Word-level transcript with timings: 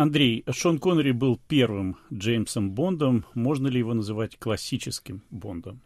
Андрей, 0.00 0.46
Шон 0.50 0.78
Коннери 0.78 1.10
был 1.12 1.38
первым 1.46 1.98
Джеймсом 2.10 2.70
Бондом. 2.70 3.26
Можно 3.34 3.68
ли 3.68 3.80
его 3.80 3.92
называть 3.92 4.38
классическим 4.38 5.20
Бондом? 5.30 5.82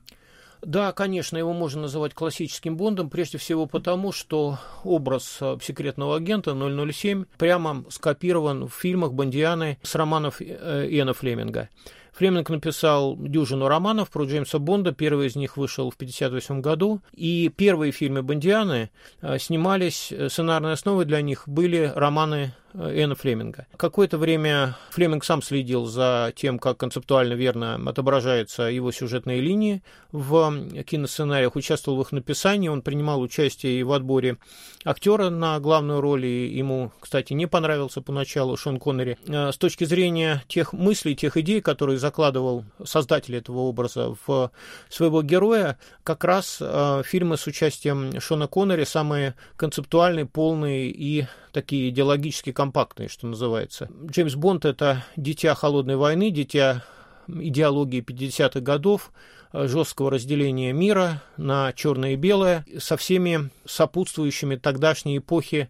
Да, 0.63 0.93
конечно, 0.93 1.37
его 1.37 1.53
можно 1.53 1.83
называть 1.83 2.15
классическим 2.15 2.77
Бондом, 2.77 3.11
прежде 3.11 3.39
всего 3.39 3.67
потому, 3.67 4.13
что 4.13 4.61
образ 4.85 5.39
э, 5.41 5.59
секретного 5.61 6.15
агента 6.15 6.55
007 6.55 7.25
прямо 7.39 7.85
скопирован 7.91 8.69
в 8.69 8.73
фильмах 8.73 9.15
Бондианы 9.15 9.79
с 9.83 9.97
романов 9.97 10.41
э, 10.41 10.87
Иэна 10.91 11.13
Флеминга. 11.13 11.69
Флеминг 12.13 12.49
написал 12.51 13.17
дюжину 13.17 13.67
романов 13.67 14.11
про 14.11 14.27
Джеймса 14.27 14.61
Бонда. 14.61 14.93
Первый 14.93 15.27
из 15.27 15.35
них 15.35 15.57
вышел 15.57 15.91
в 15.91 15.97
1958 15.97 16.61
году. 16.61 17.01
И 17.15 17.49
первые 17.49 17.91
фильмы 17.91 18.23
Бондианы 18.23 18.91
э, 19.23 19.39
снимались, 19.41 20.13
сценарной 20.29 20.75
основой 20.75 21.05
для 21.05 21.21
них 21.21 21.49
были 21.49 21.93
романы 21.93 22.55
Эна 22.75 23.15
Флеминга. 23.15 23.67
Какое-то 23.77 24.19
время 24.19 24.77
Флеминг 24.91 25.25
сам 25.25 25.43
следил 25.43 25.87
за 25.87 26.33
тем, 26.35 26.59
как 26.59 26.77
концептуально 26.77 27.35
верно 27.35 27.81
отображаются 27.87 28.65
его 28.65 28.91
сюжетные 28.91 29.41
линии 29.41 29.83
в 30.11 30.83
киносценариях, 30.85 31.55
участвовал 31.55 31.99
в 31.99 32.03
их 32.03 32.13
написании, 32.13 32.69
он 32.69 32.83
принимал 32.83 33.21
участие 33.21 33.79
и 33.79 33.83
в 33.85 33.93
отборе 33.93 34.39
актера 34.85 35.31
на 35.31 35.59
главную 35.61 36.01
роль, 36.01 36.27
и 36.27 36.57
ему, 36.57 36.93
кстати, 36.99 37.33
не 37.33 37.47
понравился 37.47 38.01
поначалу 38.01 38.57
Шон 38.57 38.79
Коннери. 38.79 39.19
Э, 39.27 39.53
с 39.53 39.57
точки 39.57 39.85
зрения 39.85 40.43
тех 40.49 40.73
мыслей, 40.73 41.15
тех 41.15 41.37
идей, 41.37 41.61
которые 41.61 41.99
закладывал 41.99 42.65
создатель 42.85 43.37
этого 43.37 43.61
образа 43.61 44.17
в 44.27 44.51
своего 44.89 45.23
героя, 45.23 45.79
как 46.03 46.25
раз 46.25 46.59
э, 46.61 47.03
фильмы 47.05 47.37
с 47.37 47.47
участием 47.47 48.21
Шона 48.21 48.49
Коннери 48.49 48.85
самые 48.85 49.35
концептуальные, 49.57 50.27
полные 50.27 50.91
и 50.91 51.27
такие 51.55 51.89
идеологически 51.89 52.53
компактные, 52.65 53.11
что 53.11 53.27
называется. 53.27 53.91
Джеймс 54.07 54.37
Бонд— 54.37 54.65
это 54.65 55.05
дитя 55.17 55.55
холодной 55.55 55.97
войны, 55.97 56.31
дитя 56.31 56.83
идеологии 57.29 58.01
50-х 58.03 58.61
годов, 58.61 59.13
э, 59.53 59.69
жесткого 59.69 60.11
разделения 60.11 60.73
мира 60.73 61.23
на 61.37 61.75
черное 61.75 62.13
и 62.13 62.17
белое, 62.17 62.65
со 62.79 62.97
всеми 62.97 63.51
сопутствующими 63.67 64.57
тогдашней 64.57 65.19
эпохи 65.19 65.69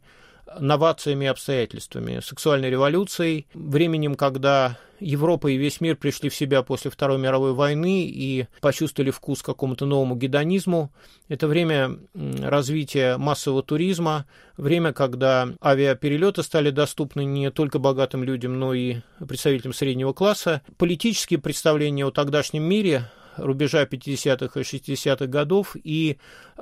новациями 0.58 1.24
и 1.24 1.28
обстоятельствами, 1.28 2.20
сексуальной 2.20 2.70
революцией, 2.70 3.46
временем, 3.54 4.14
когда 4.14 4.78
Европа 5.00 5.48
и 5.48 5.56
весь 5.56 5.80
мир 5.80 5.96
пришли 5.96 6.28
в 6.28 6.34
себя 6.34 6.62
после 6.62 6.90
Второй 6.90 7.18
мировой 7.18 7.52
войны 7.52 8.04
и 8.06 8.46
почувствовали 8.60 9.10
вкус 9.10 9.42
к 9.42 9.46
какому-то 9.46 9.86
новому 9.86 10.16
гедонизму. 10.16 10.92
Это 11.28 11.46
время 11.46 11.98
развития 12.14 13.16
массового 13.16 13.62
туризма, 13.62 14.26
время, 14.56 14.92
когда 14.92 15.48
авиаперелеты 15.62 16.42
стали 16.42 16.70
доступны 16.70 17.24
не 17.24 17.50
только 17.50 17.78
богатым 17.78 18.24
людям, 18.24 18.58
но 18.58 18.72
и 18.72 18.96
представителям 19.26 19.74
среднего 19.74 20.12
класса. 20.12 20.62
Политические 20.78 21.38
представления 21.38 22.06
о 22.06 22.10
тогдашнем 22.10 22.62
мире 22.62 23.10
рубежа 23.36 23.84
50-х 23.84 24.60
и 24.60 24.62
60-х 24.62 25.26
годов 25.26 25.76
и 25.82 26.18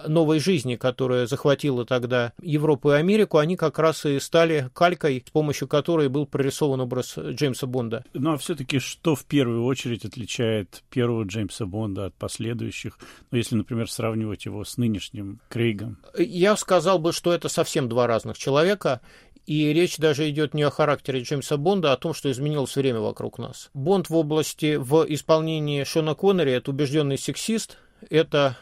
новой 0.06 0.38
жизни, 0.38 0.76
которая 0.76 1.26
захватила 1.26 1.84
тогда 1.84 2.32
Европу 2.40 2.92
и 2.92 2.94
Америку, 2.94 3.38
они 3.38 3.56
как 3.56 3.78
раз 3.78 4.04
и 4.06 4.18
стали 4.20 4.70
калькой, 4.74 5.24
с 5.26 5.30
помощью 5.30 5.68
которой 5.68 6.08
был 6.08 6.26
прорисован 6.26 6.80
образ 6.80 7.16
Джеймса 7.16 7.66
Бонда. 7.66 8.04
Ну 8.14 8.32
а 8.32 8.38
все-таки 8.38 8.78
что 8.78 9.14
в 9.14 9.24
первую 9.24 9.64
очередь 9.64 10.04
отличает 10.04 10.82
первого 10.90 11.24
Джеймса 11.24 11.66
Бонда 11.66 12.06
от 12.06 12.14
последующих, 12.14 12.98
ну, 13.30 13.38
если, 13.38 13.56
например, 13.56 13.90
сравнивать 13.90 14.44
его 14.44 14.64
с 14.64 14.76
нынешним 14.76 15.40
Крейгом? 15.48 15.98
Я 16.16 16.56
сказал 16.56 16.98
бы, 16.98 17.12
что 17.12 17.32
это 17.32 17.48
совсем 17.48 17.88
два 17.88 18.06
разных 18.06 18.38
человека. 18.38 19.00
И 19.46 19.72
речь 19.72 19.98
даже 19.98 20.28
идет 20.30 20.54
не 20.54 20.62
о 20.62 20.70
характере 20.70 21.22
Джеймса 21.22 21.56
Бонда, 21.56 21.90
а 21.90 21.94
о 21.94 21.96
том, 21.96 22.14
что 22.14 22.30
изменилось 22.30 22.76
время 22.76 23.00
вокруг 23.00 23.38
нас. 23.38 23.70
Бонд 23.74 24.08
в 24.08 24.14
области, 24.14 24.76
в 24.76 25.04
исполнении 25.08 25.84
Шона 25.84 26.14
Коннери– 26.14 26.52
это 26.52 26.70
убежденный 26.70 27.18
сексист, 27.18 27.78
это 28.08 28.56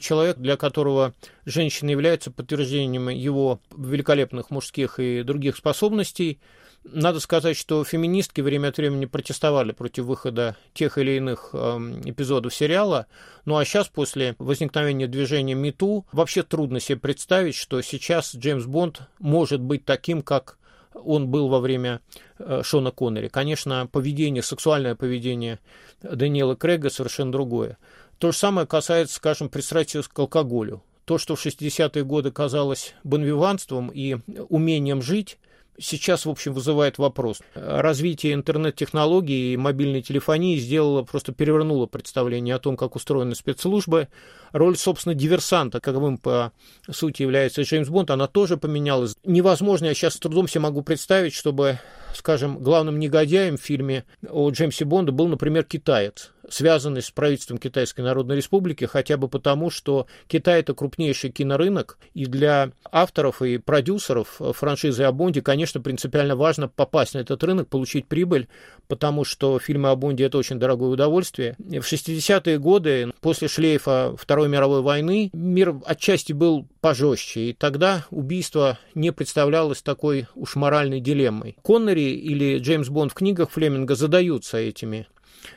человек, 0.00 0.36
для 0.38 0.56
которого 0.56 1.14
женщина 1.44 1.90
является 1.90 2.30
подтверждением 2.30 3.08
его 3.08 3.60
великолепных 3.76 4.50
мужских 4.50 4.98
и 4.98 5.22
других 5.22 5.56
способностей– 5.56 6.38
надо 6.84 7.20
сказать, 7.20 7.56
что 7.56 7.84
феминистки 7.84 8.40
время 8.40 8.68
от 8.68 8.78
времени 8.78 9.04
протестовали 9.04 9.72
против 9.72 10.04
выхода 10.04 10.56
тех 10.72 10.96
или 10.96 11.12
иных 11.12 11.50
э, 11.52 11.58
эпизодов 12.04 12.54
сериала. 12.54 13.06
Ну 13.44 13.56
а 13.58 13.64
сейчас, 13.64 13.88
после 13.88 14.34
возникновения 14.38 15.06
движения 15.06 15.54
МИТУ, 15.54 16.06
вообще 16.12 16.42
трудно 16.42 16.80
себе 16.80 16.98
представить, 16.98 17.54
что 17.54 17.82
сейчас 17.82 18.34
Джеймс 18.34 18.64
Бонд 18.64 19.02
может 19.18 19.60
быть 19.60 19.84
таким, 19.84 20.22
как 20.22 20.58
он 20.94 21.28
был 21.28 21.48
во 21.48 21.60
время 21.60 22.00
э, 22.38 22.62
Шона 22.64 22.90
Коннери. 22.90 23.28
Конечно, 23.28 23.86
поведение, 23.86 24.42
сексуальное 24.42 24.94
поведение 24.94 25.58
Даниэла 26.02 26.54
Крэга 26.54 26.88
совершенно 26.88 27.30
другое. 27.30 27.76
То 28.20 28.32
же 28.32 28.36
самое 28.36 28.66
касается, 28.66 29.16
скажем, 29.16 29.48
пристрастия 29.48 30.02
к 30.02 30.18
алкоголю. 30.18 30.82
То, 31.06 31.16
что 31.16 31.36
в 31.36 31.44
60-е 31.44 32.04
годы 32.04 32.30
казалось 32.30 32.94
бонвиванством 33.02 33.88
и 33.88 34.18
умением 34.50 35.00
жить, 35.00 35.38
сейчас, 35.78 36.26
в 36.26 36.30
общем, 36.30 36.52
вызывает 36.52 36.98
вопрос. 36.98 37.40
Развитие 37.54 38.34
интернет-технологий 38.34 39.54
и 39.54 39.56
мобильной 39.56 40.02
телефонии 40.02 40.58
сделало, 40.58 41.02
просто 41.02 41.32
перевернуло 41.32 41.86
представление 41.86 42.56
о 42.56 42.58
том, 42.58 42.76
как 42.76 42.94
устроены 42.94 43.34
спецслужбы. 43.34 44.08
Роль, 44.52 44.76
собственно, 44.76 45.14
диверсанта, 45.14 45.80
каковым 45.80 46.18
по 46.18 46.52
сути 46.90 47.22
является 47.22 47.62
Джеймс 47.62 47.88
Бонд, 47.88 48.10
она 48.10 48.26
тоже 48.26 48.58
поменялась. 48.58 49.16
Невозможно, 49.24 49.86
я 49.86 49.94
сейчас 49.94 50.16
с 50.16 50.18
трудом 50.18 50.46
себе 50.46 50.60
могу 50.60 50.82
представить, 50.82 51.32
чтобы, 51.32 51.78
скажем, 52.14 52.58
главным 52.58 52.98
негодяем 52.98 53.56
в 53.56 53.62
фильме 53.62 54.04
о 54.28 54.50
Джеймсе 54.50 54.84
Бонде 54.84 55.10
был, 55.10 55.26
например, 55.26 55.64
китаец 55.64 56.32
связанный 56.50 57.02
с 57.02 57.10
правительством 57.10 57.58
Китайской 57.58 58.02
Народной 58.02 58.36
Республики, 58.36 58.84
хотя 58.84 59.16
бы 59.16 59.28
потому, 59.28 59.70
что 59.70 60.06
Китай 60.26 60.60
это 60.60 60.74
крупнейший 60.74 61.30
кинорынок, 61.30 61.98
и 62.14 62.26
для 62.26 62.72
авторов 62.90 63.40
и 63.42 63.58
продюсеров 63.58 64.40
франшизы 64.54 65.04
о 65.04 65.12
Бонде, 65.12 65.42
конечно, 65.42 65.80
принципиально 65.80 66.36
важно 66.36 66.68
попасть 66.68 67.14
на 67.14 67.18
этот 67.18 67.42
рынок, 67.44 67.68
получить 67.68 68.06
прибыль, 68.06 68.48
потому 68.88 69.24
что 69.24 69.58
фильмы 69.58 69.90
о 69.90 69.96
Бонде 69.96 70.24
это 70.24 70.38
очень 70.38 70.58
дорогое 70.58 70.90
удовольствие. 70.90 71.54
В 71.58 71.80
60-е 71.80 72.58
годы, 72.58 73.12
после 73.20 73.48
шлейфа 73.48 74.14
Второй 74.18 74.48
мировой 74.48 74.82
войны, 74.82 75.30
мир 75.32 75.76
отчасти 75.86 76.32
был 76.32 76.66
пожестче, 76.80 77.50
и 77.50 77.52
тогда 77.52 78.06
убийство 78.10 78.78
не 78.94 79.12
представлялось 79.12 79.82
такой 79.82 80.26
уж 80.34 80.56
моральной 80.56 81.00
дилеммой. 81.00 81.56
Коннери 81.62 82.10
или 82.10 82.58
Джеймс 82.58 82.88
Бонд 82.88 83.12
в 83.12 83.14
книгах 83.14 83.50
Флеминга 83.50 83.94
задаются 83.94 84.58
этими 84.58 85.06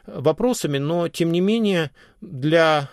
вопросами, 0.05 0.77
но 0.77 1.07
тем 1.07 1.31
не 1.31 1.41
менее 1.41 1.91
для 2.21 2.89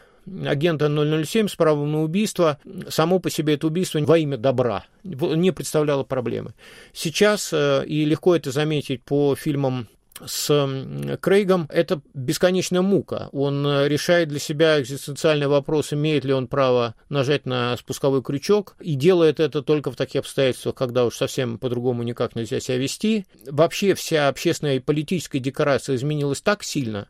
агента 0.46 0.88
007 0.88 1.48
с 1.48 1.56
правом 1.56 1.92
на 1.92 2.02
убийство, 2.02 2.58
само 2.88 3.18
по 3.18 3.30
себе 3.30 3.54
это 3.54 3.66
убийство 3.66 3.98
во 4.00 4.18
имя 4.18 4.36
добра 4.36 4.84
не 5.02 5.50
представляло 5.50 6.04
проблемы. 6.04 6.54
Сейчас, 6.92 7.52
э, 7.52 7.84
и 7.86 8.04
легко 8.04 8.36
это 8.36 8.50
заметить 8.50 9.02
по 9.02 9.34
фильмам 9.34 9.88
с 10.24 11.16
Крейгом, 11.20 11.66
это 11.70 12.00
бесконечная 12.14 12.82
мука. 12.82 13.28
Он 13.32 13.66
э, 13.66 13.88
решает 13.88 14.28
для 14.28 14.38
себя 14.38 14.80
экзистенциальный 14.80 15.46
вопрос, 15.46 15.92
имеет 15.92 16.24
ли 16.24 16.32
он 16.32 16.46
право 16.46 16.94
нажать 17.08 17.46
на 17.46 17.76
спусковой 17.76 18.22
крючок, 18.22 18.76
и 18.80 18.94
делает 18.94 19.40
это 19.40 19.62
только 19.62 19.90
в 19.90 19.96
таких 19.96 20.20
обстоятельствах, 20.20 20.74
когда 20.74 21.04
уж 21.04 21.16
совсем 21.16 21.58
по-другому 21.58 22.02
никак 22.02 22.36
нельзя 22.36 22.60
себя 22.60 22.78
вести. 22.78 23.26
Вообще 23.46 23.94
вся 23.94 24.28
общественная 24.28 24.76
и 24.76 24.80
политическая 24.80 25.38
декорация 25.38 25.96
изменилась 25.96 26.40
так 26.40 26.62
сильно, 26.62 27.08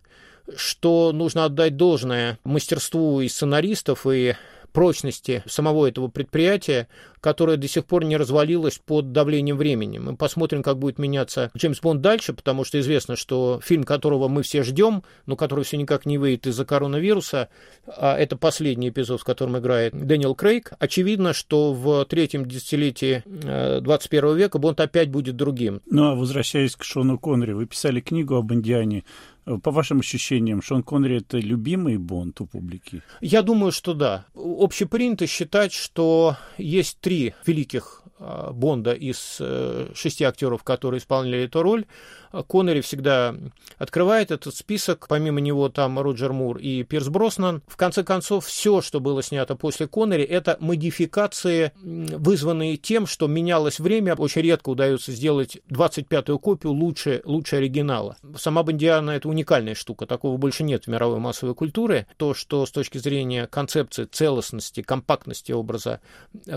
что 0.57 1.13
нужно 1.13 1.45
отдать 1.45 1.77
должное 1.77 2.39
мастерству 2.45 3.21
и 3.21 3.29
сценаристов, 3.29 4.07
и 4.07 4.35
прочности 4.73 5.43
самого 5.47 5.87
этого 5.87 6.09
предприятия, 6.09 6.89
которое 7.21 7.57
до 7.57 7.69
сих 7.69 7.85
пор 7.85 8.05
не 8.05 8.17
развалилось 8.17 8.81
под 8.85 9.13
давлением 9.13 9.57
времени. 9.57 9.99
Мы 9.99 10.17
посмотрим, 10.17 10.63
как 10.63 10.79
будет 10.79 10.99
меняться 10.99 11.51
Джеймс 11.57 11.81
Бонд 11.81 12.01
дальше, 12.01 12.33
потому 12.33 12.65
что 12.65 12.81
известно, 12.81 13.17
что 13.17 13.61
фильм, 13.63 13.85
которого 13.85 14.29
мы 14.29 14.43
все 14.43 14.63
ждем, 14.63 15.03
но 15.27 15.37
который 15.37 15.65
все 15.65 15.77
никак 15.77 16.07
не 16.07 16.19
выйдет 16.19 16.47
из-за 16.47 16.65
коронавируса, 16.65 17.49
а 17.87 18.17
это 18.17 18.37
последний 18.37 18.89
эпизод, 18.89 19.21
в 19.21 19.25
котором 19.25 19.59
играет 19.59 19.95
Дэниел 19.95 20.35
Крейг, 20.35 20.73
очевидно, 20.79 21.33
что 21.33 21.73
в 21.73 22.05
третьем 22.07 22.47
десятилетии 22.47 23.23
21 23.81 24.25
э, 24.25 24.37
века 24.37 24.59
Бонд 24.59 24.81
опять 24.81 25.11
будет 25.11 25.37
другим. 25.37 25.81
Ну 25.87 26.11
а 26.11 26.15
возвращаясь 26.15 26.77
к 26.77 26.85
Шону 26.85 27.19
Коннери, 27.19 27.53
вы 27.53 27.67
писали 27.67 28.01
книгу 28.01 28.35
об 28.35 28.53
Индиане. 28.53 29.05
По 29.45 29.71
вашим 29.71 30.01
ощущениям, 30.01 30.63
Шон 30.63 30.83
Коннери 30.83 31.19
это 31.19 31.39
любимый 31.39 31.97
Бонд 31.97 32.41
у 32.41 32.47
публики? 32.47 33.03
Я 33.21 33.43
думаю, 33.43 33.73
что 33.73 33.95
да. 33.95 34.27
Общепринято 34.35 35.27
считать, 35.27 35.73
что 35.73 36.37
есть 36.59 37.01
три 37.01 37.35
великих 37.47 38.00
Бонда 38.21 38.93
из 38.93 39.39
э, 39.41 39.89
шести 39.95 40.25
актеров, 40.25 40.63
которые 40.63 40.99
исполняли 40.99 41.45
эту 41.45 41.63
роль. 41.63 41.87
Коннери 42.47 42.81
всегда 42.81 43.35
открывает 43.79 44.31
этот 44.31 44.55
список. 44.55 45.07
Помимо 45.09 45.41
него 45.41 45.69
там 45.69 45.99
Роджер 45.99 46.33
Мур 46.33 46.59
и 46.59 46.85
Пирс 46.85 47.09
Броснан. 47.09 47.63
В 47.67 47.77
конце 47.77 48.05
концов, 48.05 48.47
все, 48.47 48.83
что 48.83 49.01
было 49.01 49.23
снято 49.23 49.57
после 49.57 49.89
Коннери, 49.89 50.23
это 50.23 50.57
модификации, 50.61 51.73
вызванные 51.83 52.77
тем, 52.77 53.07
что 53.07 53.27
менялось 53.27 53.81
время. 53.81 54.15
Очень 54.15 54.43
редко 54.43 54.69
удается 54.69 55.13
сделать 55.13 55.59
25-ю 55.71 56.39
копию 56.39 56.73
лучше, 56.73 57.23
лучше 57.25 57.57
оригинала. 57.57 58.17
Сама 58.37 58.63
Бондиана— 58.63 59.11
это 59.13 59.29
уникальная 59.29 59.75
штука. 59.75 60.07
Такого 60.07 60.37
больше 60.37 60.63
нет 60.63 60.85
в 60.85 60.89
мировой 60.89 61.19
массовой 61.19 61.55
культуре. 61.55 62.07
То, 62.17 62.35
что 62.35 62.65
с 62.67 62.71
точки 62.71 62.99
зрения 62.99 63.47
концепции 63.47 64.05
целостности, 64.05 64.83
компактности 64.83 65.53
образа 65.53 66.01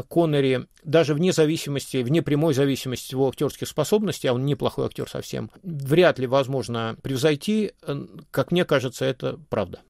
Коннери, 0.07 0.67
даже 0.83 1.13
вне 1.13 1.31
зависимости, 1.31 1.97
вне 1.97 2.21
прямой 2.21 2.53
зависимости 2.53 3.13
его 3.13 3.29
актерских 3.29 3.67
способностей, 3.67 4.27
а 4.27 4.33
он 4.33 4.45
неплохой 4.45 4.87
актер 4.87 5.09
совсем, 5.09 5.51
вряд 5.61 6.19
ли 6.19 6.27
возможно 6.27 6.97
превзойти. 7.01 7.71
Как 8.31 8.51
мне 8.51 8.65
кажется, 8.65 9.05
это 9.05 9.39
правда. 9.49 9.81